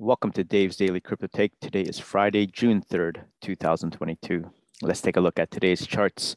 [0.00, 1.58] Welcome to Dave's Daily Crypto Take.
[1.60, 4.48] Today is Friday, June 3rd, 2022.
[4.80, 6.36] Let's take a look at today's charts.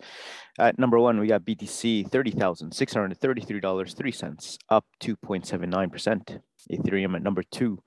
[0.58, 6.42] At number one, we got BTC $30,633.03, up 2.79%.
[6.72, 7.78] Ethereum at number two,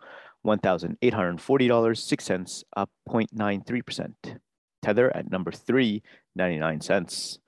[0.46, 4.38] $1,840.06, up 0.93%.
[4.80, 6.04] Tether at number three,
[6.36, 7.40] 99 cents.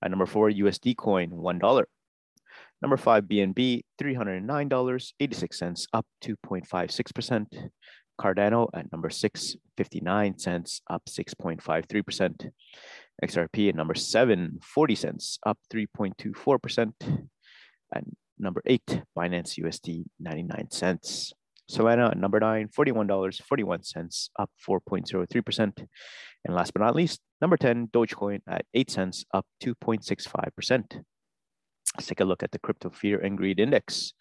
[0.00, 1.84] At number four, USD coin, $1.
[2.82, 7.70] Number five, BNB, $309.86, up 2.56%.
[8.20, 12.50] Cardano at number six, 59 cents, up 6.53%.
[13.24, 16.92] XRP at number seven, 40 cents, up 3.24%.
[17.94, 21.32] And number eight, Binance USD, 99 cents.
[21.70, 25.86] Solana at number nine, $41.41, up 4.03%.
[26.44, 31.04] And last but not least, number 10, Dogecoin at 8 cents, up 2.65%.
[31.96, 34.14] Let's take a look at the crypto fear and greed index.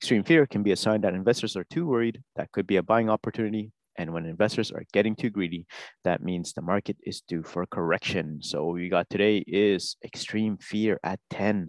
[0.00, 2.22] Extreme fear can be a sign that investors are too worried.
[2.36, 3.72] That could be a buying opportunity.
[3.96, 5.66] And when investors are getting too greedy,
[6.04, 8.38] that means the market is due for correction.
[8.40, 11.66] So what we got today is extreme fear at 10.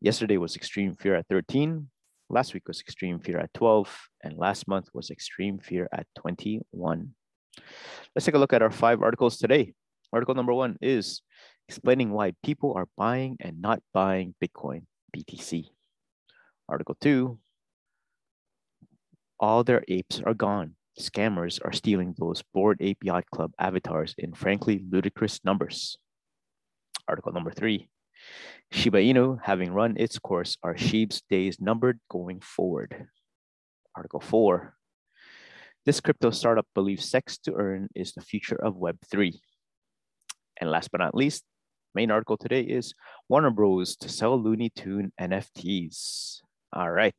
[0.00, 1.86] Yesterday was extreme fear at 13.
[2.30, 3.94] Last week was extreme fear at 12.
[4.24, 7.14] And last month was extreme fear at 21.
[8.16, 9.74] Let's take a look at our five articles today.
[10.14, 11.20] Article number one is
[11.70, 14.82] explaining why people are buying and not buying Bitcoin,
[15.16, 15.66] BTC.
[16.68, 17.38] Article two,
[19.38, 20.74] all their apes are gone.
[20.98, 25.96] Scammers are stealing those Bored Ape Yacht Club avatars in frankly ludicrous numbers.
[27.06, 27.88] Article number three,
[28.72, 33.06] Shiba Inu having run its course are SHIB's days numbered going forward.
[33.94, 34.74] Article four,
[35.86, 39.38] this crypto startup believes sex to earn is the future of Web3.
[40.60, 41.44] And last but not least,
[41.94, 42.94] main article today is
[43.28, 43.96] Warner Bros.
[43.96, 46.40] to sell Looney Tune NFTs.
[46.72, 47.14] All right.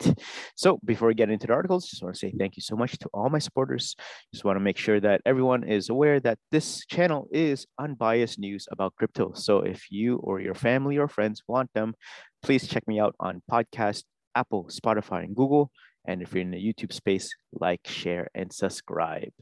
[0.55, 2.97] So before we get into the articles, just want to say thank you so much
[2.99, 3.95] to all my supporters.
[4.33, 8.67] Just want to make sure that everyone is aware that this channel is unbiased news
[8.71, 9.33] about crypto.
[9.33, 11.95] So if you or your family or friends want them,
[12.41, 14.03] please check me out on podcast,
[14.35, 15.69] Apple, Spotify, and Google.
[16.05, 19.33] And if you're in the YouTube space, like, share, and subscribe.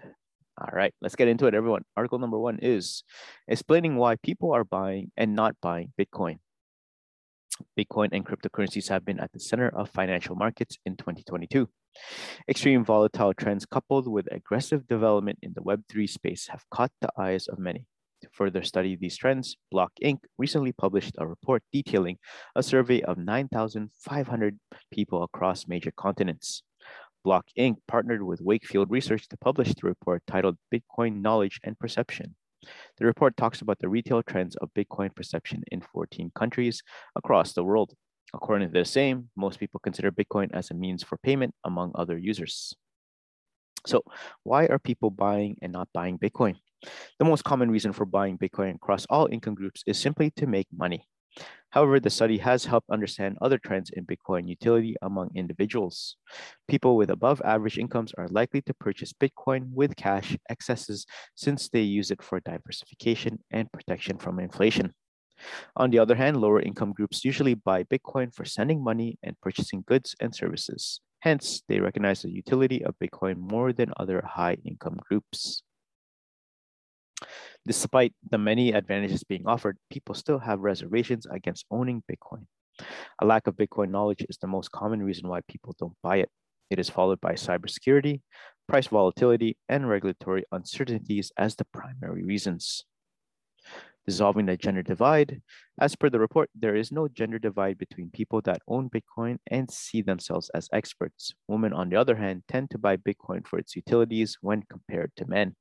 [0.60, 1.84] All right, let's get into it, everyone.
[1.96, 3.04] Article number one is
[3.48, 6.40] explaining why people are buying and not buying Bitcoin.
[7.80, 11.70] Bitcoin and cryptocurrencies have been at the center of financial markets in 2022.
[12.50, 17.48] Extreme volatile trends coupled with aggressive development in the Web3 space have caught the eyes
[17.48, 17.86] of many.
[18.22, 20.20] To further study these trends, Block Inc.
[20.38, 22.18] recently published a report detailing
[22.54, 24.60] a survey of 9,500
[24.92, 26.64] people across major continents.
[27.30, 27.76] Block Inc.
[27.88, 32.34] partnered with Wakefield Research to publish the report titled Bitcoin Knowledge and Perception.
[32.98, 36.82] The report talks about the retail trends of Bitcoin perception in 14 countries
[37.16, 37.94] across the world.
[38.34, 42.18] According to the same, most people consider Bitcoin as a means for payment among other
[42.18, 42.74] users.
[43.86, 44.02] So,
[44.42, 46.56] why are people buying and not buying Bitcoin?
[47.20, 50.66] The most common reason for buying Bitcoin across all income groups is simply to make
[50.76, 51.06] money.
[51.72, 56.18] However, the study has helped understand other trends in Bitcoin utility among individuals.
[56.68, 61.82] People with above average incomes are likely to purchase Bitcoin with cash excesses since they
[61.82, 64.94] use it for diversification and protection from inflation.
[65.76, 69.84] On the other hand, lower income groups usually buy Bitcoin for sending money and purchasing
[69.88, 71.00] goods and services.
[71.20, 75.64] Hence, they recognize the utility of Bitcoin more than other high income groups.
[77.66, 82.46] Despite the many advantages being offered, people still have reservations against owning Bitcoin.
[83.22, 86.30] A lack of Bitcoin knowledge is the most common reason why people don't buy it.
[86.70, 88.22] It is followed by cybersecurity,
[88.68, 92.86] price volatility, and regulatory uncertainties as the primary reasons.
[94.08, 95.42] Dissolving the gender divide.
[95.80, 99.70] As per the report, there is no gender divide between people that own Bitcoin and
[99.70, 101.34] see themselves as experts.
[101.48, 105.28] Women, on the other hand, tend to buy Bitcoin for its utilities when compared to
[105.28, 105.56] men.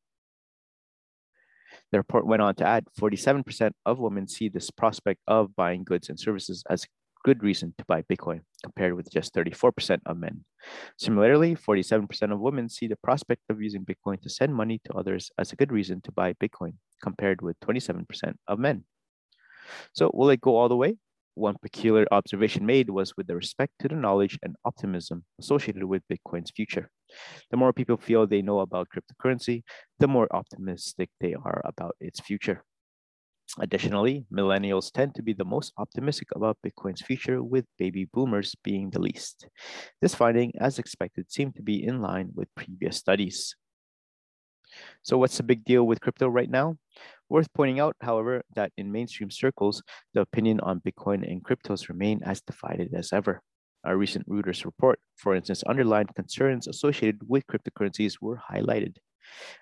[1.91, 6.09] The report went on to add 47% of women see this prospect of buying goods
[6.09, 6.87] and services as a
[7.25, 10.44] good reason to buy Bitcoin, compared with just 34% of men.
[10.99, 15.31] Similarly, 47% of women see the prospect of using Bitcoin to send money to others
[15.38, 18.84] as a good reason to buy Bitcoin, compared with 27% of men.
[19.93, 20.96] So, will it go all the way?
[21.38, 26.50] One peculiar observation made was with respect to the knowledge and optimism associated with Bitcoin's
[26.50, 26.90] future.
[27.50, 29.62] The more people feel they know about cryptocurrency,
[29.99, 32.64] the more optimistic they are about its future.
[33.61, 38.91] Additionally, millennials tend to be the most optimistic about Bitcoin's future, with baby boomers being
[38.91, 39.49] the least.
[40.02, 43.56] This finding, as expected, seemed to be in line with previous studies.
[45.03, 46.77] So, what's the big deal with crypto right now?
[47.29, 49.83] Worth pointing out, however, that in mainstream circles,
[50.15, 53.43] the opinion on Bitcoin and cryptos remain as divided as ever.
[53.85, 58.97] A recent Reuters report, for instance, underlined concerns associated with cryptocurrencies were highlighted.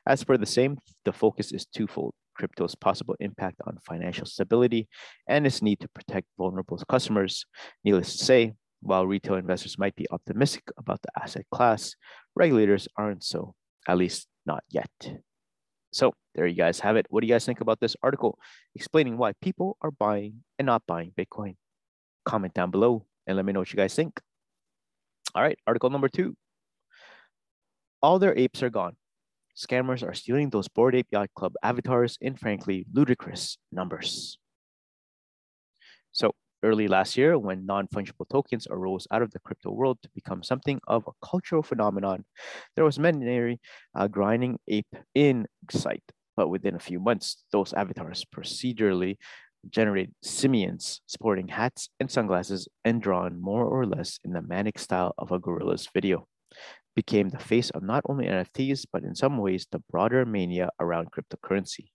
[0.06, 4.88] As per the same, the focus is twofold crypto's possible impact on financial stability
[5.26, 7.46] and its need to protect vulnerable customers.
[7.82, 11.94] Needless to say, while retail investors might be optimistic about the asset class,
[12.34, 13.54] regulators aren't so,
[13.88, 14.90] at least not yet.
[15.92, 17.06] So there you guys have it.
[17.08, 18.38] What do you guys think about this article
[18.74, 21.56] explaining why people are buying and not buying Bitcoin?
[22.24, 24.20] Comment down below and let me know what you guys think.
[25.34, 26.36] All right, article number two.
[28.02, 28.96] All their apes are gone.
[29.56, 34.38] Scammers are stealing those Bored Ape Yacht Club avatars in frankly ludicrous numbers.
[36.12, 40.42] So early last year, when non-fungible tokens arose out of the crypto world to become
[40.42, 42.24] something of a cultural phenomenon,
[42.74, 43.58] there was many
[43.94, 46.04] uh, grinding ape in sight.
[46.36, 49.16] But within a few months, those avatars procedurally
[49.70, 55.14] generate simians sporting hats and sunglasses and drawn more or less in the manic style
[55.18, 56.28] of a Gorillaz video
[56.94, 61.08] became the face of not only NFTs, but in some ways the broader mania around
[61.12, 61.90] cryptocurrency.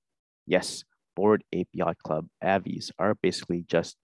[0.45, 0.83] Yes,
[1.15, 3.97] Bored Ape Yacht Club AVIs are basically just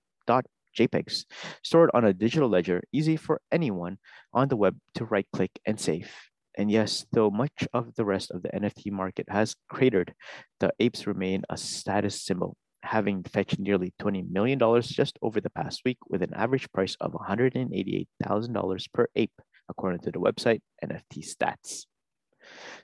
[0.78, 1.26] JPEGs
[1.64, 3.98] stored on a digital ledger, easy for anyone
[4.34, 6.12] on the web to right click and save.
[6.58, 10.14] And yes, though much of the rest of the NFT market has cratered,
[10.60, 15.82] the apes remain a status symbol, having fetched nearly $20 million just over the past
[15.86, 21.86] week with an average price of $188,000 per ape according to the website NFT Stats.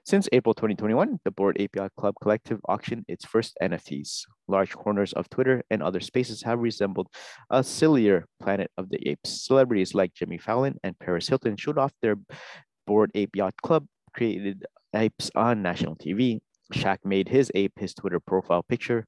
[0.05, 4.25] Since April 2021, the Bored Yacht Club Collective auctioned its first NFTs.
[4.47, 7.07] Large corners of Twitter and other spaces have resembled
[7.49, 9.45] a sillier planet of the apes.
[9.45, 12.17] Celebrities like Jimmy Fallon and Paris Hilton showed off their
[12.85, 16.39] Bored Ape Yacht Club created apes on national TV.
[16.73, 19.05] Shaq made his ape his Twitter profile picture.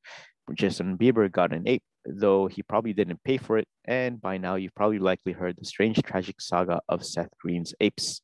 [0.53, 4.55] Justin Bieber got an ape though he probably didn't pay for it, and by now
[4.55, 8.21] you've probably likely heard the strange tragic saga of Seth Green's apes.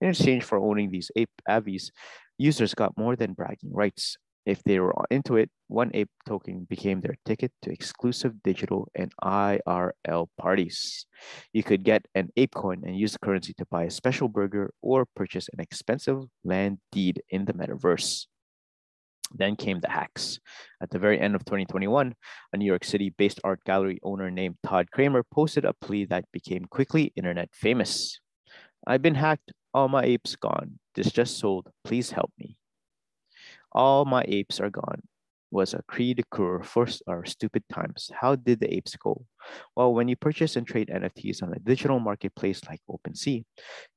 [0.00, 1.90] In exchange for owning these ape avies,
[2.38, 4.16] users got more than bragging rights.
[4.46, 9.10] If they were into it, one ape token became their ticket to exclusive digital and
[9.22, 11.06] IRL parties.
[11.54, 14.74] You could get an ape coin and use the currency to buy a special burger
[14.82, 18.26] or purchase an expensive land deed in the metaverse.
[19.32, 20.38] Then came the hacks.
[20.82, 22.14] At the very end of 2021,
[22.52, 26.30] a New York City based art gallery owner named Todd Kramer posted a plea that
[26.32, 28.20] became quickly internet famous.
[28.86, 30.78] I've been hacked, all my apes gone.
[30.94, 32.56] This just sold, please help me.
[33.72, 35.02] All my apes are gone
[35.50, 38.10] was a cri de coeur for our stupid times.
[38.12, 39.24] How did the apes go?
[39.76, 43.44] Well, when you purchase and trade NFTs on a digital marketplace like OpenSea,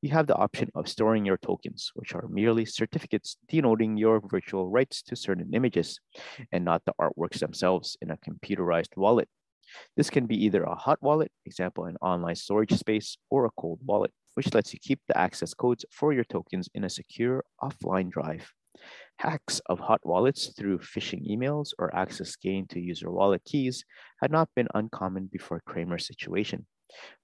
[0.01, 4.69] you have the option of storing your tokens, which are merely certificates denoting your virtual
[4.69, 5.99] rights to certain images
[6.51, 9.27] and not the artworks themselves in a computerized wallet.
[9.97, 13.79] This can be either a hot wallet, example, an online storage space, or a cold
[13.83, 18.07] wallet, which lets you keep the access codes for your tokens in a secure offline
[18.07, 18.53] drive.
[19.17, 23.83] Hacks of hot wallets through phishing emails or access gained to user wallet keys
[24.21, 26.67] had not been uncommon before Kramer's situation.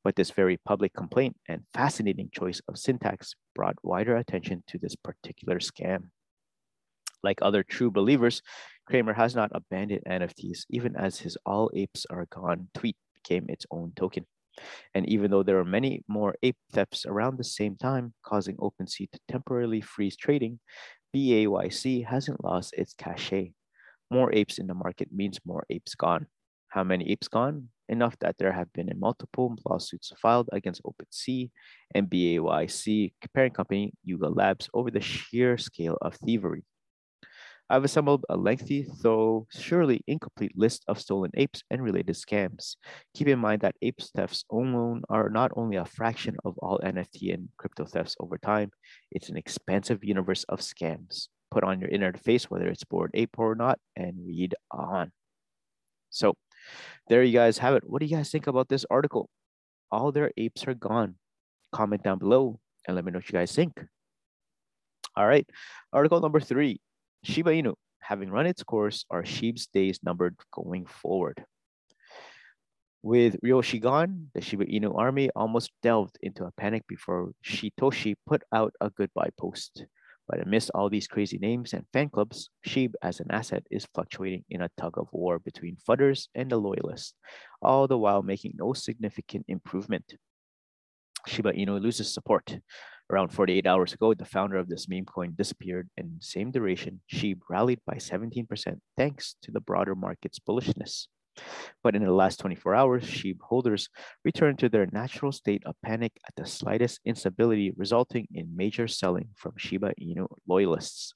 [0.03, 4.95] But this very public complaint and fascinating choice of syntax brought wider attention to this
[4.95, 6.09] particular scam.
[7.21, 8.41] Like other true believers,
[8.87, 13.67] Kramer has not abandoned NFTs, even as his All Apes Are Gone tweet became its
[13.69, 14.25] own token.
[14.93, 19.11] And even though there are many more ape thefts around the same time, causing OpenSea
[19.11, 20.59] to temporarily freeze trading,
[21.15, 23.53] BAYC hasn't lost its cachet.
[24.09, 26.27] More apes in the market means more apes gone.
[26.69, 27.69] How many apes gone?
[27.89, 31.51] Enough that there have been multiple lawsuits filed against OpenSea
[31.93, 36.63] and BAYC parent company Yuga Labs over the sheer scale of thievery.
[37.69, 42.75] I've assembled a lengthy, though surely incomplete list of stolen apes and related scams.
[43.15, 47.33] Keep in mind that ape thefts alone are not only a fraction of all NFT
[47.33, 48.71] and crypto thefts over time,
[49.11, 51.29] it's an expansive universe of scams.
[51.51, 55.11] Put on your interface, whether it's bored ape or not, and read on.
[56.09, 56.35] So
[57.07, 57.83] there you guys have it.
[57.85, 59.29] What do you guys think about this article?
[59.89, 61.15] All their apes are gone.
[61.71, 63.79] Comment down below and let me know what you guys think.
[65.15, 65.47] All right,
[65.93, 66.81] article number three
[67.23, 71.45] Shiba Inu, having run its course, are SHIB's days numbered going forward.
[73.01, 78.43] With Ryoshi gone, the Shiba Inu army almost delved into a panic before Shytoshi put
[78.51, 79.85] out a goodbye post.
[80.27, 84.43] But amidst all these crazy names and fan clubs, SHIB as an asset is fluctuating
[84.49, 87.13] in a tug of war between FUDDers and the loyalists,
[87.61, 90.15] all the while making no significant improvement.
[91.27, 92.57] Shiba Inu loses support,
[93.09, 95.89] Around 48 hours ago, the founder of this meme coin disappeared.
[95.97, 101.07] In the same duration, SHIB rallied by 17% thanks to the broader market's bullishness.
[101.83, 103.89] But in the last 24 hours, SHIB holders
[104.23, 109.29] returned to their natural state of panic at the slightest instability, resulting in major selling
[109.35, 111.13] from Shiba Inu loyalists.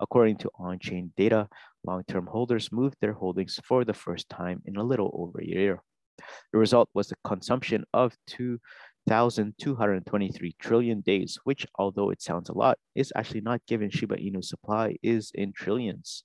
[0.00, 1.46] According to on-chain data,
[1.84, 5.82] long-term holders moved their holdings for the first time in a little over a year.
[6.52, 8.16] The result was the consumption of
[9.08, 14.44] 2,223 trillion days, which, although it sounds a lot, is actually not given Shiba Inu
[14.44, 16.24] supply is in trillions.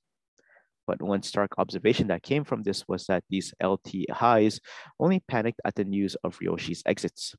[0.85, 4.59] But one stark observation that came from this was that these LT highs
[4.99, 7.35] only panicked at the news of Ryoshi's exits.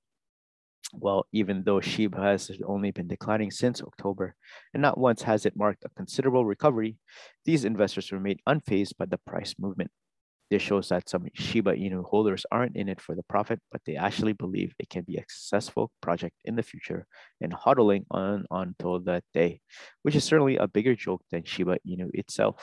[0.94, 4.36] Well, even though Shiba has only been declining since October,
[4.72, 6.96] and not once has it marked a considerable recovery,
[7.44, 9.90] these investors remain unfazed by the price movement.
[10.54, 13.96] This shows that some Shiba Inu holders aren't in it for the profit, but they
[13.96, 17.08] actually believe it can be a successful project in the future
[17.40, 19.60] and hodling on until that day,
[20.02, 22.62] which is certainly a bigger joke than Shiba Inu itself.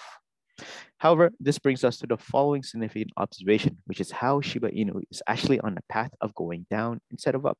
[0.99, 5.21] However, this brings us to the following significant observation, which is how Shiba Inu is
[5.27, 7.57] actually on the path of going down instead of up.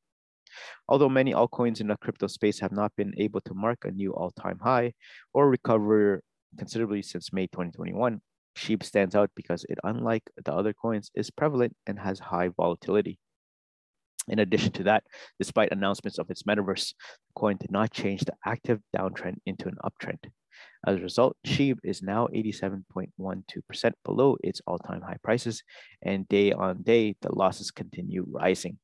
[0.88, 4.14] Although many altcoins in the crypto space have not been able to mark a new
[4.14, 4.94] all-time high
[5.34, 6.22] or recover
[6.56, 8.22] considerably since May 2021,
[8.56, 13.18] SHIB stands out because it, unlike the other coins, is prevalent and has high volatility.
[14.28, 15.04] In addition to that,
[15.38, 19.76] despite announcements of its metaverse, the coin did not change the active downtrend into an
[19.84, 20.30] uptrend.
[20.86, 25.62] As a result, SHIB is now 87.12% below its all-time high prices,
[26.02, 28.78] and day on day, the losses continue rising.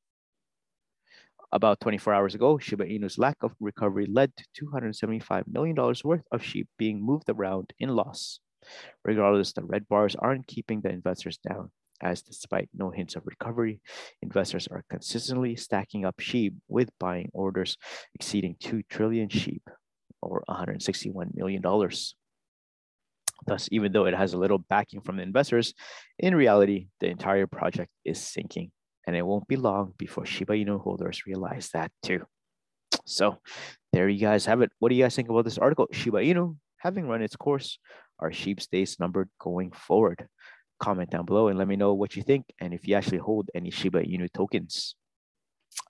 [1.51, 6.41] About 24 hours ago, Shiba Inu's lack of recovery led to $275 million worth of
[6.41, 8.39] SHIB being moved around in loss.
[9.05, 13.81] Regardless, the red bars aren't keeping the investors down, as despite no hints of recovery,
[14.21, 17.77] investors are consistently stacking up SHIB with buying orders
[18.15, 19.61] exceeding 2 trillion SHIB
[20.21, 21.61] or $161 million.
[23.47, 25.73] Thus, even though it has a little backing from the investors,
[26.17, 28.71] in reality, the entire project is sinking.
[29.07, 32.25] And it won't be long before Shiba Inu holders realize that too.
[33.05, 33.39] So
[33.91, 34.71] there you guys have it.
[34.79, 35.87] What do you guys think about this article?
[35.91, 37.79] Shiba Inu having run its course,
[38.19, 40.27] are SHIB's days numbered going forward?
[40.79, 43.49] Comment down below and let me know what you think and if you actually hold
[43.53, 44.95] any Shiba Inu tokens.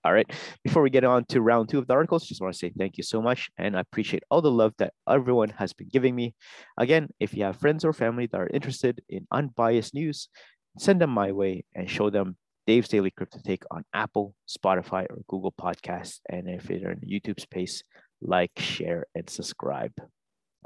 [0.03, 0.29] All right.
[0.63, 2.97] Before we get on to round two of the articles, just want to say thank
[2.97, 3.49] you so much.
[3.57, 6.35] And I appreciate all the love that everyone has been giving me.
[6.77, 10.29] Again, if you have friends or family that are interested in unbiased news,
[10.77, 15.19] send them my way and show them Dave's Daily Crypto Take on Apple, Spotify, or
[15.27, 16.19] Google Podcasts.
[16.29, 17.83] And if you're in YouTube space,
[18.21, 19.93] like, share, and subscribe.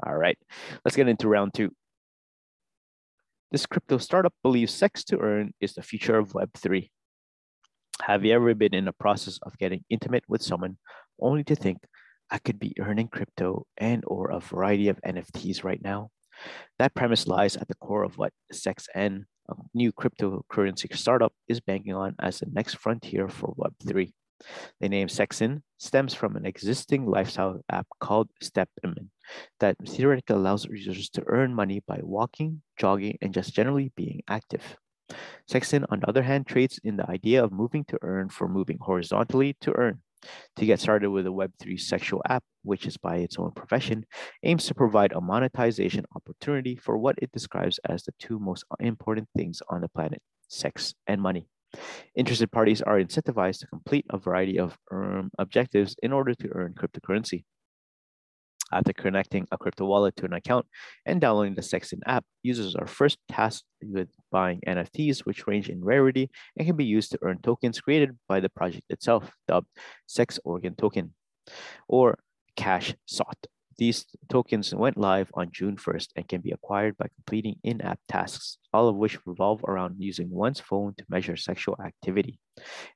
[0.02, 0.38] All right,
[0.84, 1.70] let's get into round two.
[3.52, 6.90] This crypto startup believes sex to earn is the future of Web3.
[8.02, 10.78] Have you ever been in the process of getting intimate with someone
[11.20, 11.78] only to think,
[12.30, 16.10] I could be earning crypto and or a variety of NFTs right now?
[16.80, 21.94] That premise lies at the core of what SexN, a new cryptocurrency startup, is banking
[21.94, 24.12] on as the next frontier for Web3.
[24.80, 29.08] The name SexN stems from an existing lifestyle app called STEPN
[29.60, 34.76] that theoretically allows users to earn money by walking, jogging, and just generally being active.
[35.48, 38.78] SexN, on the other hand, trades in the idea of moving to earn for moving
[38.80, 40.00] horizontally to earn.
[40.56, 44.06] To get started with a Web3 sexual app, which is by its own profession,
[44.42, 49.28] aims to provide a monetization opportunity for what it describes as the two most important
[49.36, 51.48] things on the planet sex and money.
[52.14, 56.74] Interested parties are incentivized to complete a variety of um, objectives in order to earn
[56.74, 57.44] cryptocurrency.
[58.72, 60.66] After connecting a crypto wallet to an account
[61.06, 65.84] and downloading the SexN app, users are first tasked with buying NFTs, which range in
[65.84, 69.68] rarity and can be used to earn tokens created by the project itself, dubbed
[70.06, 71.14] Sex Organ Token
[71.88, 72.18] or
[72.56, 73.46] Cash Sought.
[73.76, 78.58] These tokens went live on June 1st and can be acquired by completing in-app tasks,
[78.72, 82.38] all of which revolve around using one's phone to measure sexual activity.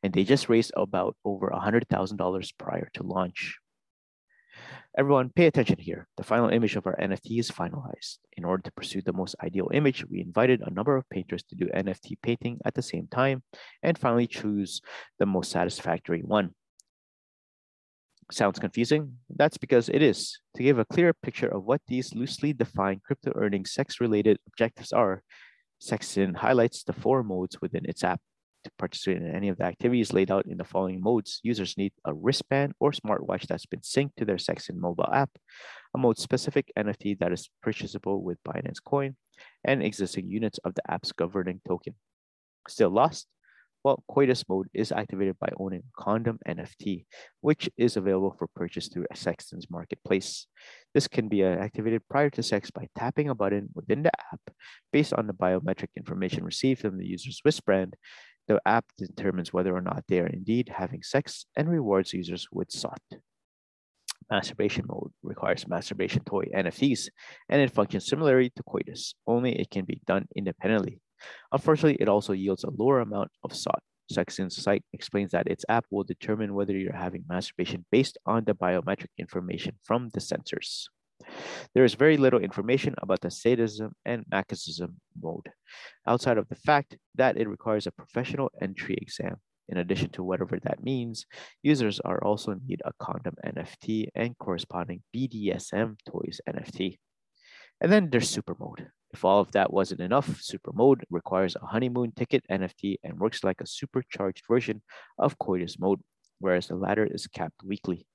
[0.02, 3.58] And they just raised about over $100,000 prior to launch.
[4.96, 6.08] Everyone pay attention here.
[6.16, 8.18] The final image of our NFT is finalized.
[8.36, 11.54] In order to pursue the most ideal image, we invited a number of painters to
[11.54, 13.42] do NFT painting at the same time
[13.82, 14.80] and finally choose
[15.18, 16.54] the most satisfactory one.
[18.30, 19.14] Sounds confusing?
[19.34, 20.38] That's because it is.
[20.56, 24.92] To give a clearer picture of what these loosely defined crypto earning sex related objectives
[24.92, 25.22] are,
[25.82, 28.20] SexN highlights the four modes within its app.
[28.64, 31.92] To participate in any of the activities laid out in the following modes, users need
[32.04, 35.30] a wristband or smartwatch that's been synced to their SexN mobile app,
[35.94, 39.16] a mode specific NFT that is purchasable with Binance Coin,
[39.64, 41.94] and existing units of the app's governing token.
[42.66, 43.26] Still lost?
[43.84, 47.06] Well, Coitus mode is activated by owning Condom NFT,
[47.40, 50.46] which is available for purchase through SexN's marketplace.
[50.94, 54.40] This can be uh, activated prior to sex by tapping a button within the app
[54.92, 57.94] based on the biometric information received from the user's wristband.
[58.48, 62.72] The app determines whether or not they are indeed having sex and rewards users with
[62.72, 63.00] SOT.
[64.30, 67.08] Masturbation mode requires masturbation toy NFTs,
[67.48, 71.00] and it functions similarly to Coitus, only it can be done independently.
[71.52, 73.82] Unfortunately, it also yields a lower amount of SOT.
[74.12, 78.54] SexN's site explains that its app will determine whether you're having masturbation based on the
[78.54, 80.86] biometric information from the sensors.
[81.74, 85.50] There is very little information about the sadism and masochism mode,
[86.06, 89.36] outside of the fact that it requires a professional entry exam.
[89.68, 91.26] In addition to whatever that means,
[91.62, 96.98] users are also need a condom NFT and corresponding BDSM toys NFT.
[97.80, 98.88] And then there's super mode.
[99.12, 103.42] If all of that wasn't enough, Super Mode requires a honeymoon ticket NFT and works
[103.42, 104.82] like a supercharged version
[105.18, 106.00] of Coitus Mode,
[106.40, 108.06] whereas the latter is capped weekly.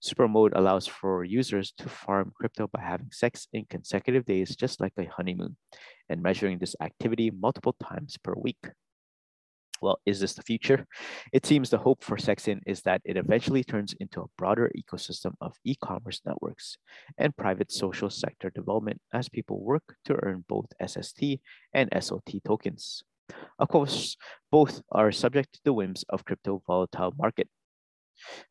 [0.00, 4.80] Super Mode allows for users to farm crypto by having sex in consecutive days, just
[4.80, 5.56] like a honeymoon,
[6.08, 8.64] and measuring this activity multiple times per week.
[9.80, 10.86] Well, is this the future?
[11.32, 15.34] It seems the hope for SexN is that it eventually turns into a broader ecosystem
[15.40, 16.78] of e commerce networks
[17.16, 21.40] and private social sector development as people work to earn both SST
[21.72, 23.04] and SOT tokens.
[23.58, 24.16] Of course,
[24.50, 27.48] both are subject to the whims of crypto volatile market.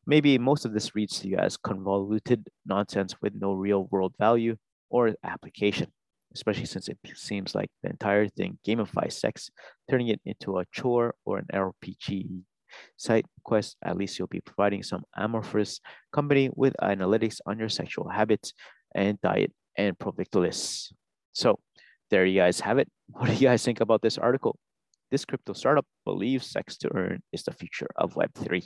[0.06, 4.56] Maybe most of this reads to you as convoluted nonsense with no real world value
[4.88, 5.92] or application
[6.38, 9.50] especially since it seems like the entire thing gamifies sex,
[9.90, 12.42] turning it into a chore or an RPG.
[12.96, 15.80] Side quest, at least you'll be providing some amorphous
[16.12, 18.52] company with analytics on your sexual habits
[18.94, 20.36] and diet and product.
[21.32, 21.58] So
[22.10, 22.88] there you guys have it.
[23.08, 24.58] What do you guys think about this article?
[25.10, 28.64] This crypto startup believes sex to earn is the future of Web3.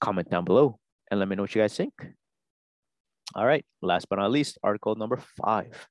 [0.00, 0.78] Comment down below
[1.10, 1.94] and let me know what you guys think.
[3.34, 5.88] All right, last but not least, article number five.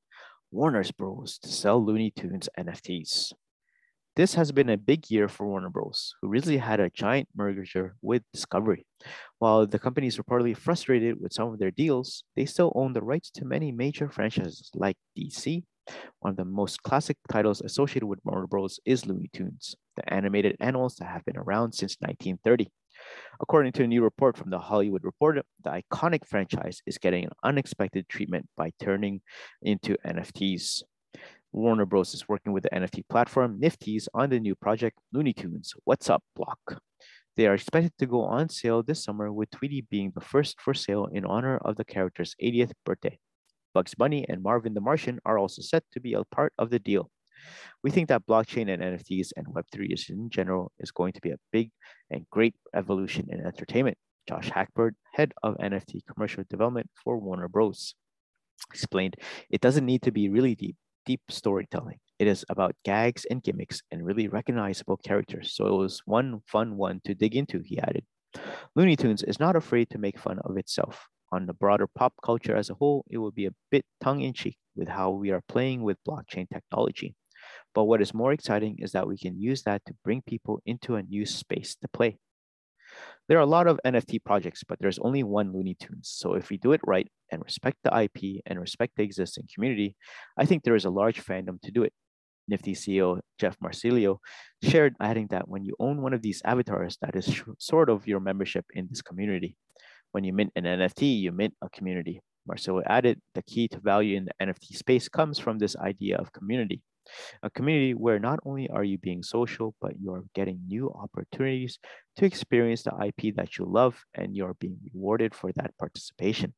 [0.55, 1.37] Warner's Bros.
[1.39, 3.33] to sell Looney Tunes NFTs.
[4.15, 7.97] This has been a big year for Warner Bros., who recently had a giant merger
[8.01, 8.87] with Discovery.
[9.39, 13.01] While the company is reportedly frustrated with some of their deals, they still own the
[13.01, 15.65] rights to many major franchises like DC.
[16.19, 18.79] One of the most classic titles associated with Warner Bros.
[18.85, 22.71] is Looney Tunes, the animated animals that have been around since 1930.
[23.41, 27.31] According to a new report from the Hollywood Reporter, the iconic franchise is getting an
[27.43, 29.21] unexpected treatment by turning
[29.61, 30.83] into NFTs.
[31.51, 32.13] Warner Bros.
[32.13, 36.23] is working with the NFT platform Nifty's on the new project Looney Tunes What's Up
[36.35, 36.81] Block.
[37.37, 40.73] They are expected to go on sale this summer, with Tweety being the first for
[40.73, 43.19] sale in honor of the character's 80th birthday.
[43.73, 46.79] Bugs Bunny and Marvin the Martian are also set to be a part of the
[46.79, 47.09] deal.
[47.83, 51.31] We think that blockchain and NFTs and Web3 is in general is going to be
[51.31, 51.71] a big
[52.09, 53.97] and great evolution in entertainment.
[54.27, 57.93] Josh Hackbarth, head of NFT commercial development for Warner Bros.,
[58.69, 59.15] explained
[59.49, 61.99] it doesn't need to be really deep, deep storytelling.
[62.17, 65.53] It is about gags and gimmicks and really recognizable characters.
[65.53, 68.05] So it was one fun one to dig into, he added.
[68.75, 71.07] Looney Tunes is not afraid to make fun of itself.
[71.31, 74.33] On the broader pop culture as a whole, it will be a bit tongue in
[74.33, 77.15] cheek with how we are playing with blockchain technology.
[77.75, 80.95] But what is more exciting is that we can use that to bring people into
[80.95, 82.17] a new space to play.
[83.27, 86.09] There are a lot of NFT projects, but there's only one Looney Tunes.
[86.15, 89.97] So if we do it right and respect the IP and respect the existing community,
[90.37, 91.91] I think there is a large fandom to do it.
[92.47, 94.19] Nifty CEO Jeff Marsilio
[94.63, 98.19] shared, adding that when you own one of these avatars, that is sort of your
[98.19, 99.57] membership in this community.
[100.11, 102.21] When you mint an NFT, you mint a community.
[102.47, 106.31] Marcelo added, the key to value in the NFT space comes from this idea of
[106.31, 106.83] community.
[107.43, 111.79] A community where not only are you being social, but you are getting new opportunities
[112.17, 116.53] to experience the IP that you love and you're being rewarded for that participation.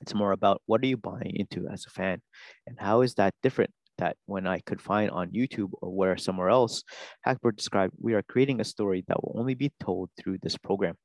[0.00, 2.22] It's more about what are you buying into as a fan
[2.66, 6.48] and how is that different that when I could find on YouTube or where somewhere
[6.48, 6.82] else,
[7.26, 10.96] Hackbarth described, we are creating a story that will only be told through this program.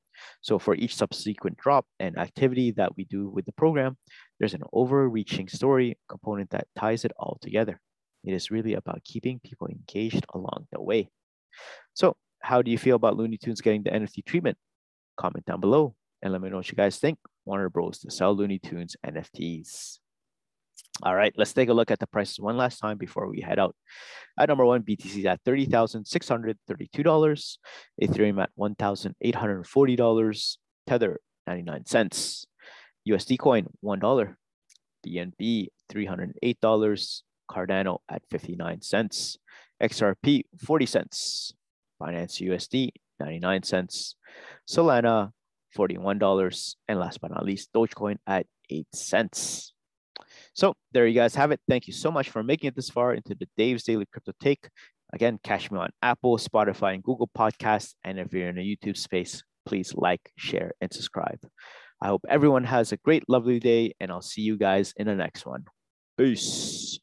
[0.41, 3.97] So for each subsequent drop and activity that we do with the program,
[4.39, 7.81] there's an overreaching story component that ties it all together.
[8.25, 11.09] It is really about keeping people engaged along the way.
[11.93, 14.57] So how do you feel about Looney Tunes getting the NFT treatment?
[15.17, 17.17] Comment down below and let me know what you guys think.
[17.45, 17.99] Warner Bros.
[17.99, 19.99] to sell Looney Tunes NFTs.
[21.03, 23.59] All right, let's take a look at the prices one last time before we head
[23.59, 23.75] out.
[24.39, 27.57] At number one, BTC is at $30,632,
[28.01, 30.57] Ethereum at $1,840,
[30.87, 32.47] Tether 99 cents,
[33.07, 34.35] USD coin $1,
[35.05, 39.37] BNB $308, Cardano at 59 cents,
[39.81, 41.53] XRP 40 cents,
[42.01, 44.15] Binance USD, 99 cents.
[44.69, 45.31] Solana,
[45.77, 46.75] $41.
[46.87, 49.73] And last but not least, Dogecoin at 8 cents.
[50.53, 51.59] So there you guys have it.
[51.67, 54.69] Thank you so much for making it this far into the Dave's Daily Crypto Take.
[55.13, 57.93] Again, catch me on Apple, Spotify, and Google Podcasts.
[58.03, 61.39] And if you're in a YouTube space, please like, share, and subscribe.
[62.01, 65.15] I hope everyone has a great, lovely day, and I'll see you guys in the
[65.15, 65.65] next one.
[66.17, 66.99] Peace.